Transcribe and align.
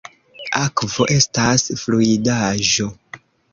Akvo 0.63 1.07
estas 1.17 1.67
fluidaĵo. 1.83 2.91